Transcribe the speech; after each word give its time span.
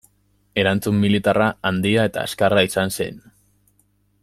Erantzun 0.61 0.97
militarra 1.03 1.49
handia 1.71 2.07
eta 2.11 2.25
azkarra 2.31 2.65
izan 2.71 2.95
zen. 2.99 3.21